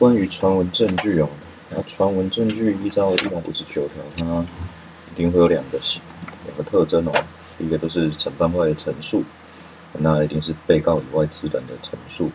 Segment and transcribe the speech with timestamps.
[0.00, 1.28] 关于传闻证据哦，
[1.68, 4.46] 那传闻证据依照一百五十九条，它
[5.12, 5.78] 一定会有两个
[6.46, 7.12] 两个特征哦。
[7.58, 9.22] 第一个都是审判外的陈述，
[9.98, 12.30] 那一定是被告以外之人的陈述。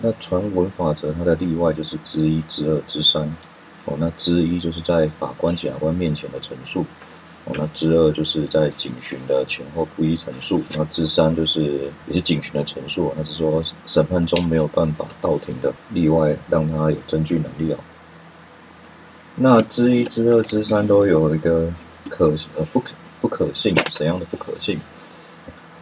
[0.00, 3.22] 那传闻法则它的例外就是之一、之二、之三
[3.84, 3.94] 哦。
[3.98, 6.86] 那之一就是在法官、检察官面前的陈述。
[7.44, 17.78] 哦，那之二就是在警询的前后不一陈述，那之三就是也是警询的陈述，那是说审判中没有办法到庭的例外，让他有证据能力哦。
[19.34, 21.68] 那之一、之二、之三都有一个
[22.08, 22.26] 可
[22.56, 24.78] 呃不可不可信怎样的不可信？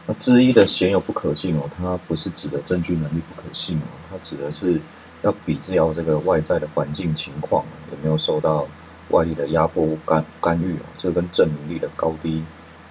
[0.06, 4.80] 那之一的显有不可信哦，它不是指的证据能力不可信哦，它指的是
[5.20, 8.66] 要比较这个外在的环境情况有没有受到。
[9.10, 12.42] 外力的压迫干干预哦，这跟证明力的高低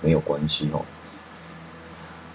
[0.02, 0.82] 没有关系哦。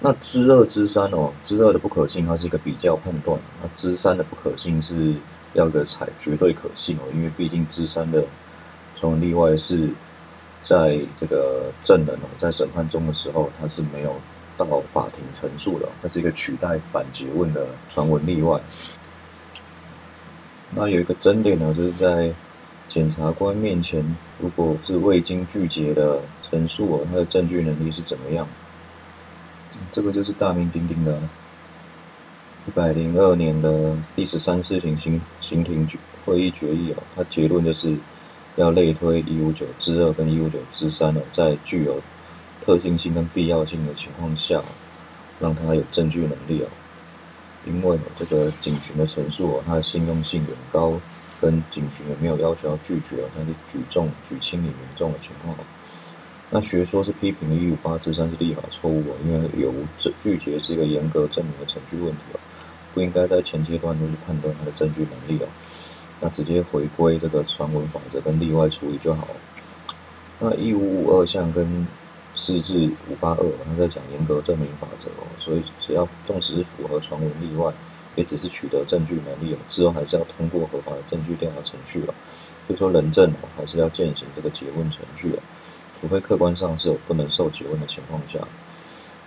[0.00, 5.14] 那知二知三哦，知二的不可信，它是一个比较判断；那知三的不可信是
[5.54, 8.22] 要个采绝对可信哦，因为毕竟知三的
[8.96, 9.88] 传闻例外是
[10.62, 14.14] 在这个证人哦在审判中的时候，他是没有
[14.56, 18.60] 到法庭陈述的，它是一个取代反诘问的传闻例外。
[20.70, 22.32] 那有一个争点呢，就是在。
[22.88, 24.04] 检察官面前，
[24.38, 28.46] 如果是未经拒绝的陈述哦，他的证据能力是怎么样？
[29.92, 31.18] 这个就是大名鼎鼎的，
[32.66, 37.96] 一百零二年的第十三次庭刑刑庭决会议决议哦，它结论就是
[38.56, 42.00] 要类推一五九之二跟一五九之三哦，在具有
[42.60, 44.62] 特性性跟必要性的情况下，
[45.40, 46.68] 让他有证据能力哦，
[47.66, 51.00] 因为这个警询的陈述哦，它的信用性很高。
[51.44, 55.54] 跟警询也没有要求要拒绝哦，但是举重举轻理民众的情况
[56.48, 62.40] 那学说是批评的一五八之三是立法错误哦，因为有无证拒绝是一个严格证明的程序问题哦，
[62.94, 65.48] 不应该在前阶段就去判断他的证据能力哦，
[66.20, 69.28] 那直接回归这个传闻法则跟例外处理就好。
[70.40, 71.86] 那一五五二项跟
[72.34, 77.70] 四至五八二，他在讲严格证明法则哦，所以只要纵使是符合传闻例外。
[78.16, 82.14] 也只是取得证据能力哦，之后还是要通过合法的证据调查程序了。
[82.66, 85.38] 所以说，人证，还是要践行这个诘问程序哦，
[86.00, 88.38] 除非客观上是有不能受诘问的情况下。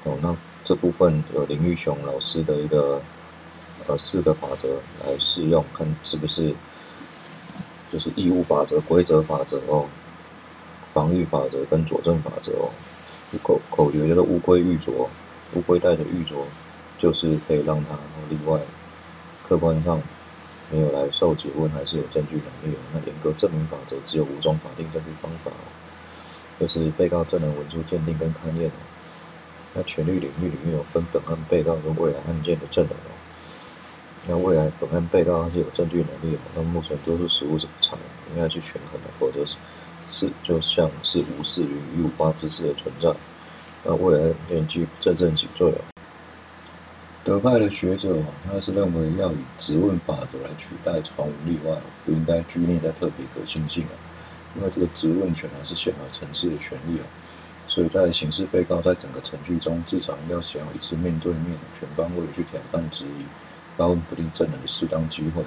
[0.03, 3.01] 哦，那这部分有林玉雄老师的一个
[3.87, 4.69] 呃四个法则
[5.05, 6.53] 来适用，看是不是
[7.91, 9.85] 就是义务法则、规则法则哦、
[10.93, 12.69] 防御法则跟佐证法则哦。
[13.43, 15.07] 口口诀叫做乌龟玉镯，
[15.53, 16.37] 乌龟带着玉镯。
[16.99, 17.91] 就是可以让他
[18.27, 18.59] 例外，
[19.47, 20.01] 客观上
[20.69, 22.81] 没有来受诘问，还是有证据能力的。
[22.93, 25.51] 那严格证明法则只有五种法定证据方法，
[26.59, 28.69] 就是被告证人文书鉴定跟勘验。
[29.73, 33.11] 那权利领域里面有分本案被告跟未来案件的证人哦。
[34.27, 37.95] 那未来本案被告他是有证据能力的，那目前多数实物是不查，
[38.33, 39.55] 应该去权衡的，否则是
[40.09, 43.13] 是就像是无视于一五八之事的存在。
[43.85, 45.96] 那未来连具正正起罪了。
[47.27, 48.15] 德派的学者，
[48.45, 53.91] 他是认为要以质问法则来取代传闻例外，不应该拘泥在特别可信性啊，
[54.55, 57.03] 因为这个质问权还是宪法层次的权利啊，
[57.67, 63.25] 所以在刑事被告在整个程序中，至少应该享有一次面对面、全方位去挑战质疑、
[63.75, 65.43] 发问不定证人的适当机会。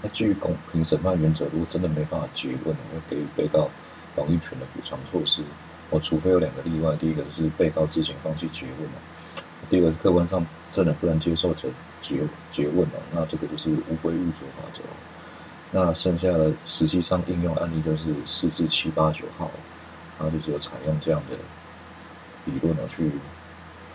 [0.00, 3.68] 那基于公平审判原则，如果真的没办法结问，会给予被告
[4.16, 5.42] 防御权的补偿措施。
[5.90, 8.88] 我除非有两个例外，第一个是被告自行放弃结问
[9.68, 10.42] 第二个是客观上。
[10.72, 11.68] 真的不能接受者
[12.02, 12.20] 结
[12.52, 14.80] 结问了，那这个就是乌龟玉镯法则。
[15.70, 19.50] 那剩下的实际上应用案例就是四至七八九号，
[20.18, 21.36] 然后就是有采用这样的
[22.46, 23.10] 理论呢，去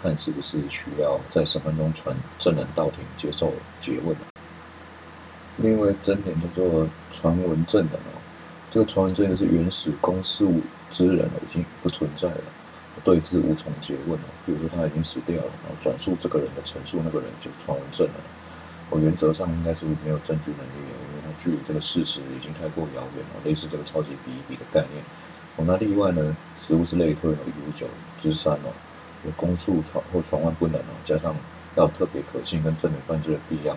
[0.01, 3.51] 看是不是需要在审判中传证人到庭接受
[3.81, 4.15] 结问。
[5.57, 8.21] 另外真点叫做传闻证人哦，
[8.71, 10.45] 这个传闻证人是原始公事
[10.91, 12.43] 之人已经不存在了。
[13.03, 18.13] 对质无从诘问了，比如说他已经死掉了，然后转述这个人的陈述，那个人就传闻证了。
[18.89, 25.03] 我原则上应该是没有证据能力的，因为他距离这个事实已经太过遥远了，类似这个超级比一比的概念。
[25.57, 26.35] 哦，那例外呢，
[26.65, 27.87] 实物是类推一五九
[28.21, 28.69] 之三哦，
[29.25, 31.35] 有公诉传或传唤不能哦，加上
[31.75, 33.75] 要特别可信跟证明犯罪的必要。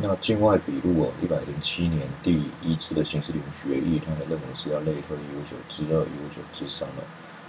[0.00, 7.02] 那境外笔录哦，一百零七年第一次的刑事庭决议，他们认为是要类推一五九之二、一五九之三哦。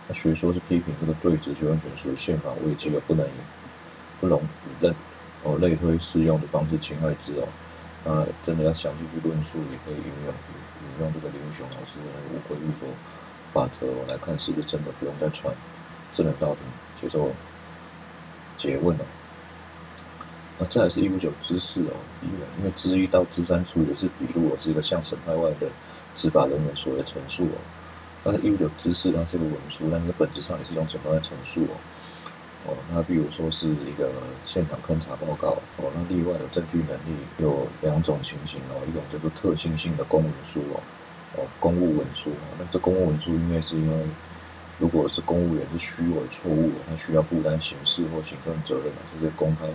[0.08, 3.26] 那学说是批评这个对质就完全属于宪法危机而不能
[4.20, 4.96] 不容否认
[5.44, 7.48] 哦类推适用的方式侵害之哦。
[8.06, 10.34] 那真的要详细去论述，也可以引用
[10.84, 12.92] 引用这个林雄老师的乌龟玉镯
[13.54, 15.56] 法则来看，是不是真的不用再传
[16.14, 16.58] 证人到庭
[17.02, 17.32] 接受
[18.60, 19.06] 诘问了。
[20.60, 25.68] 那再来是一五九之四哦，因为因为之一到之三处也是笔录哦，是一个向审判外的
[26.18, 27.58] 执法人员所的陈述哦。
[28.24, 31.76] 但是一五九之四它是个文书，但是本质上也是一种怎么样的陈述哦。
[32.66, 34.10] 哦，那比如说是一个
[34.46, 40.80] 现场勘查报告哦，那例外的证据能力有两种情形哦，一种叫做特性性的公文书哦，
[41.36, 44.06] 哦，公务文书哦，那这公务文书因为是因为
[44.80, 49.68] 如果是公务员是虚伪错误，他需要负担刑事或行政责任嘛，这是公开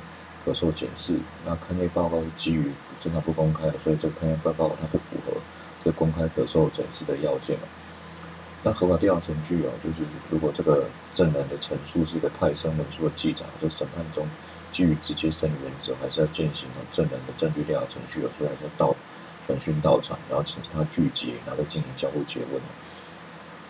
[0.42, 1.14] 可受检视。
[1.44, 2.72] 那勘验报告是基于
[3.02, 5.36] 正常不公开的，所以这个勘验报告它不符合
[5.84, 7.68] 这公开可受检视的要件嘛。
[8.62, 10.84] 那合法调查程序哦，就是如果这个
[11.14, 14.26] 证人的陈述是一个派生文书的记载，在审判中
[14.72, 18.94] 基于直接胜原则，还是要践行哦证人的证据调查程序哦，所以还是要到
[19.46, 22.60] 传讯到场，然后请他具结，然后再进行交互结问。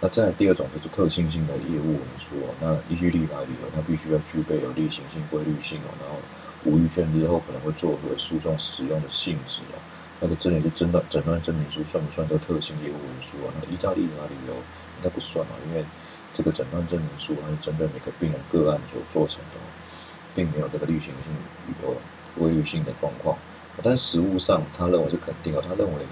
[0.01, 6.19] 那再第二种就是特性性的业务文书哦，那依据立法理由，它必须要具备有例行性、规律性哦，然后
[6.65, 9.79] 无预见日后可能会作为诉讼使用的性质哦。
[10.21, 13.55] 那个这里是诊断诊断证明书算不算这个特性业务文书啊？
[13.63, 15.85] 那依照立法理由应该不算啊，因为
[16.35, 19.61] 这个诊断证明书它是针对每个病人个案所做成的，
[20.35, 21.33] 并没有这个例行性
[21.83, 21.97] 有
[22.37, 23.39] 规律性的状况。
[23.81, 26.03] 但实务上，他认为是肯定哦，他认为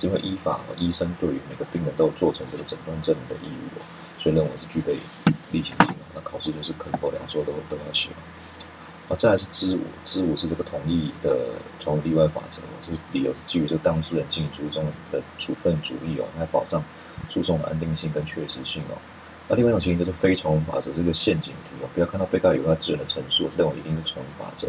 [0.00, 3.82] 因为依法医生对于每个病人都有做成这个诊断证明的义务，
[4.22, 4.94] 所以认为是具备
[5.50, 5.96] 例行性的。
[6.14, 8.10] 那考试就是肯否两说都都要写。
[9.06, 11.36] 啊，再来是知五，知五是这个同意的
[11.78, 16.82] 从例外法则，就是理由是基于这当事人进行诉讼的处分主义哦，来保障
[17.28, 18.96] 诉讼的安定性跟确实性哦。
[19.46, 24.68] 那另外一种情形就是非从法则，这个陷阱题哦，不要看到被告有他自人的陈述，认为一定是从法则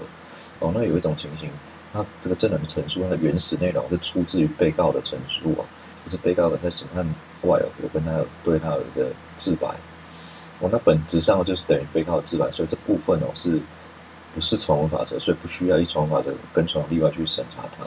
[0.59, 0.69] 哦。
[0.75, 1.49] 那有一种情形，
[1.93, 5.63] 他这个证人的陈述，它的原始内容是出自于被告的陈述哦，
[6.03, 7.07] 就是被告的在审判
[7.43, 9.69] 外哦，有跟他有对他有一个自白
[10.59, 13.57] 哦，那本质上就是等于被告的自白，所以这部分哦是。
[14.35, 17.85] 不是从文法则，所以不需要依从文法则跟从例外去审查它。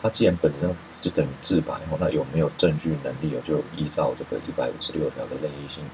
[0.00, 3.38] 它既然本身就等于自白，那有没有证据能力？
[3.46, 5.84] 就依照这个一百五十六条的任意性、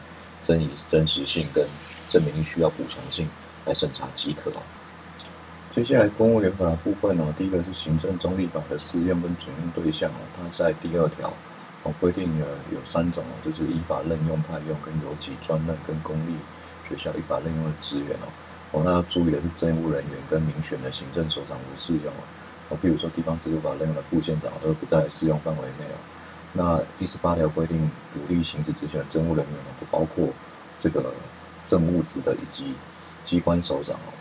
[0.43, 1.67] 真以真实性跟
[2.09, 3.29] 证明需要补偿性
[3.67, 4.53] 来审查即可。
[5.71, 11.33] 接下来公务员法的部分呢，第一个是行政中立法的适用跟准用对象哦，它在第二条
[11.83, 16.35] 哦规定了有三种哦，就是依法任用派用跟有级专任跟公立
[16.89, 18.29] 学校依法任用的资源哦。
[18.71, 22.13] 哦，那要注意的是，政务人员跟民选的行政首长不适用
[22.69, 22.77] 哦。
[22.83, 25.97] 比如说地方制度法任用的副县长都不在适用范围内哦。
[26.53, 30.29] 那第十八条规定，独立行使职权的政务人员哦，不包括
[30.79, 31.03] 这个
[31.67, 32.75] 政务职的以及
[33.25, 34.13] 机关首长哦。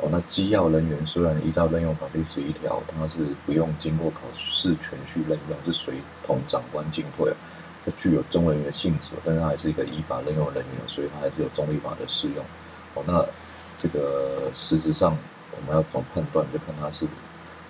[0.00, 7.32] 哦，那机要人员虽然依照任用法第十一条，它是不用经过考试全序任用，是随同长官进退，
[7.86, 12.44] 它具有政务人员的性质，但是它还是一个依法任用人员，所以它还是有中立法的适用。
[12.92, 13.24] 哦，那。
[13.78, 15.16] 这个实质上，
[15.52, 16.44] 我们要怎么判断？
[16.52, 17.06] 就看他是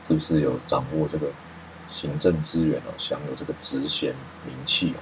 [0.06, 1.28] 是不是有掌握这个
[1.90, 4.14] 行政资源哦，享有这个职衔
[4.46, 5.00] 名气哦，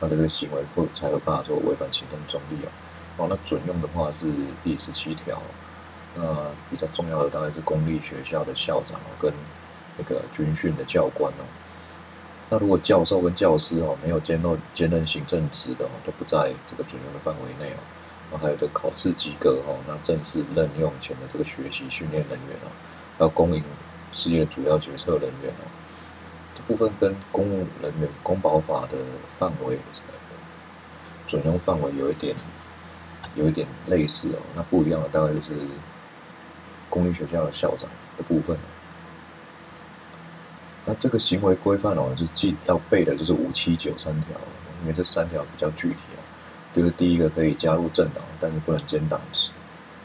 [0.00, 2.68] 他这个行为会才有办法说违反行政中立哦。
[3.16, 4.26] 哦，那准用的话是
[4.62, 5.40] 第十七条，
[6.14, 6.22] 那
[6.70, 9.32] 比较重要的大概是公立学校的校长哦，跟
[9.96, 11.44] 那个军训的教官哦。
[12.50, 17.78] 那如果教授跟教师哦没有兼任兼任行政职的哦，都不在这个准用的范围内哦。
[18.30, 22.68] 然后还有这考试及格哦，那正式任用前的这个学习训练人员哦，
[23.18, 23.62] 要供应
[24.12, 25.64] 事业主要决策人员哦，
[26.54, 28.98] 这部分跟公务人员公保法的
[29.38, 29.78] 范围
[31.26, 32.34] 准用范围有一点
[33.34, 35.52] 有一点类似哦，那不一样的大概就是
[36.90, 38.56] 公立学校的校长的部分。
[40.86, 44.38] 那这个行为规范哦，是记要背的就是五七九三条，
[44.82, 46.20] 因为这三条比较具体哦。
[46.74, 49.48] 就是第一个可以加入政党，但是不能兼党职。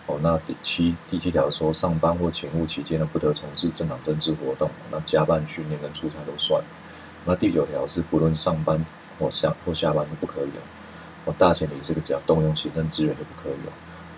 [0.05, 4.69] 哦，那第七第七条说，上班或勤务期间呢，不得从事政党政治活动。
[4.91, 6.61] 那加班训练跟出差都算。
[7.25, 8.85] 那第九条是不论上班
[9.17, 10.49] 或下或下班都不可以
[11.25, 11.33] 哦。
[11.37, 13.67] 大前提是个只要动用行政资源就不可以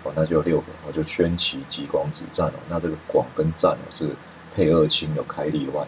[0.02, 0.12] 哦。
[0.16, 2.58] 那就有六个，我就宣旗极光子站哦。
[2.68, 4.08] 那这个广跟站哦是
[4.56, 5.84] 配二亲有开例外。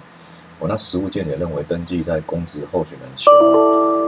[0.60, 3.32] 哦，那实务见解认为，登记在公职候选人前，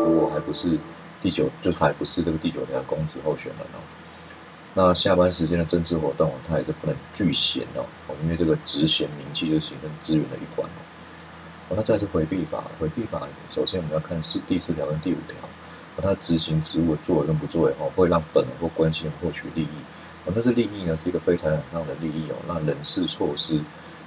[0.05, 0.79] 如果还不是。
[1.23, 3.79] 第九就还不是这个第九条公职候选人哦，
[4.75, 7.85] 那下班时间的政治活动，他也是不能拒衔哦，
[8.23, 10.67] 因为这个职衔名气就是行政资源的一环
[11.69, 11.77] 哦。
[11.77, 15.37] 那再是回避法，回避法首先我们要看是第四条跟第五条，
[15.97, 19.69] 哦，他执行职务的作为跟不作为哦，会让本人或关系人获取利益，
[20.25, 23.61] 哦，那这利益呢是一个非常大的利益哦，那人事措施。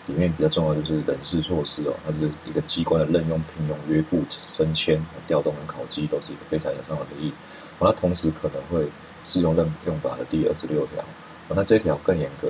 [0.08, 7.34] 里面比较重要的就是人事措施哦，它是一个机关的任用、聘用、约雇、升迁、调动跟考绩，都是一个非常有重要的意义。
[7.80, 8.88] 那同时可能会
[9.26, 11.04] 适用任用法的第二十六条，
[11.50, 12.50] 那这条更严格，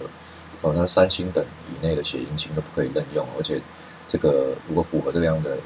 [0.61, 3.59] 哦，那三星等以内的血型都不可以任用，而且
[4.07, 5.57] 这个如果符合这样的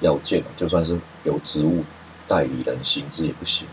[0.00, 1.84] 要件就算是有职务
[2.26, 3.66] 代理人行之也不行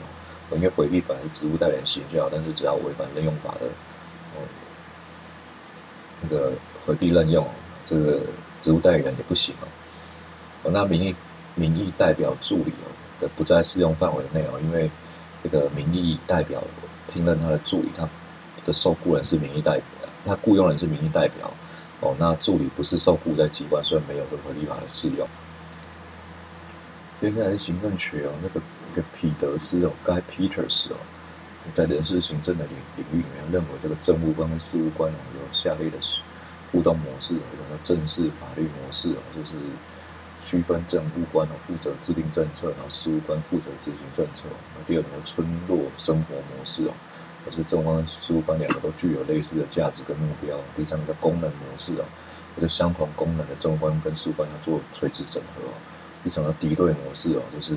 [0.51, 3.67] 哦，因为回避本来是职务代理人行就好，但是只要违反任用法的
[4.35, 4.41] 哦
[6.21, 6.51] 那个
[6.85, 7.47] 回避任用，
[7.85, 8.19] 这个
[8.61, 9.67] 职务代理人也不行哦。
[10.63, 11.15] 哦，那民意
[11.55, 14.89] 民意代表助理哦的不在适用范围内哦，因为
[15.43, 16.63] 这个民意代表
[17.13, 18.07] 聘任他的助理，他
[18.65, 19.83] 的受雇人是民意代表。
[20.25, 21.53] 他雇佣人是民意代表，
[21.99, 25.27] 哦，那助理不是受雇在机关，所以没有任何立法的适用。
[27.21, 30.97] 接下来是行政学哦，那个那个彼得斯哦，Guy Peters 哦，
[31.75, 35.97] 在人事行政的领领域里面，认为这个政务官跟事务官有下列的
[36.75, 39.55] 互动模式，有个正式法律模式哦，就是
[40.46, 44.44] 区分政务官哦负责制定政策，然后事务官负责执行政策。
[44.77, 46.91] 那第二种村落生活模式哦。
[47.46, 50.58] 就是政务官、事务官两个都具有类似的价值跟目标。
[50.75, 52.03] 第三个功能模式哦，
[52.55, 55.62] 或者相同功能的政务官跟事务官要做垂直整合。
[56.25, 57.74] 第四个敌对模式哦，就是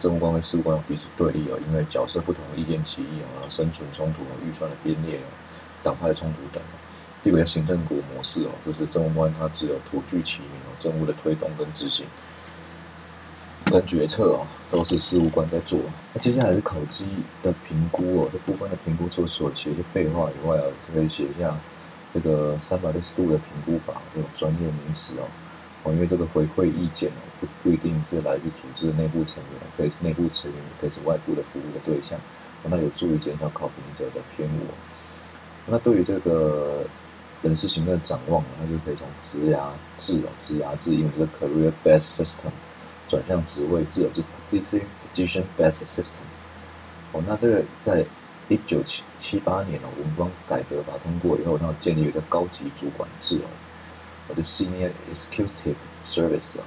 [0.00, 5.28] 政务官跟事务官彼此对立哦，因为角色不同、意见歧义哦，生存冲突、预算的编列哦、
[5.84, 6.60] 党派的冲突等。
[7.30, 12.06] 五个行政国模式哦，就是政务官他只有图具其名哦，政务的推动跟执行。
[13.66, 15.78] 跟决策哦，都是事务官在做。
[16.14, 17.04] 那接下来是考绩
[17.42, 21.54] 的评估哦，这部分的评估除了所写一些废话以外啊，可以写一下
[22.14, 25.28] 这个三百六十度的评估法这种专业名词哦。
[25.82, 32.18] 哦，因为这个回馈意见哦，不不一定是来自组织的内部成员，可以是内部成员，可以是外部的服务的对象。
[32.64, 34.66] 那有助于减少考评者的偏误。
[35.66, 36.84] 那对于这个
[37.42, 42.50] 人事行政展望，那就可以从职涯制哦，职涯制，因为这个 career based system。
[43.08, 44.82] 转向职位制哦，就 position
[45.14, 46.20] position based system。
[47.12, 48.04] 哦，那这个在
[48.48, 53.48] 一九七七八年哦，文官改革法通过以后，然后建立一个高级主管制哦，
[54.28, 56.64] 或者 senior executive service 啊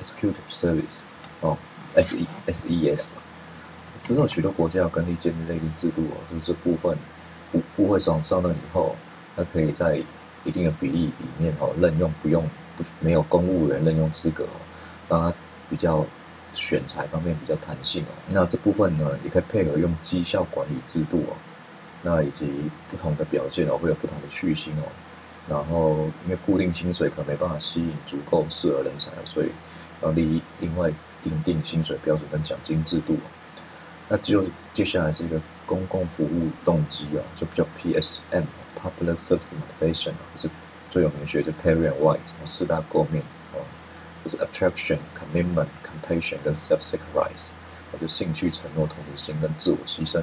[0.00, 1.06] ，executive service
[1.40, 1.58] 哦
[1.96, 3.12] ，S E S E S。
[4.04, 6.96] 之后许多国家要跟立建立这个制度哦，就是部分
[7.50, 8.94] 部部会上上任以后，
[9.36, 10.02] 他可以在
[10.44, 12.42] 一定的比例里面哦，任用不用
[12.76, 14.60] 不没有公务员任用资格哦，
[15.08, 15.34] 让他。
[15.70, 16.04] 比较
[16.54, 21.34] 选材方面比较弹性哦，那这部分呢也可以配合用绩效管理制度哦，
[22.02, 24.84] 那以及不同的表现哦会有不同的续薪哦，
[25.48, 29.48] 然后因为固定薪水可能没办法吸引足够适合人才，所以
[30.02, 33.16] 要另另外定定薪水标准跟奖金制度。
[34.10, 40.48] 那就接下来是一个公共服务动机啊，就比较 psm PSM（Public Service Motivation） 啊，是
[40.90, 43.22] 最有名学就 Perry and White 四大构面。
[44.24, 47.50] 就是 attraction、commitment、compassion 跟 self-sacrifice，
[47.92, 50.22] 或者兴趣、承诺、同理心跟自我牺牲。